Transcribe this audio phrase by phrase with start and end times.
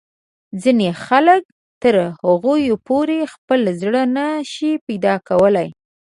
[0.61, 1.41] ځینې خلک
[1.81, 2.53] تر هغو
[2.87, 5.69] پورې خپل زړه نه شي پیدا کولای.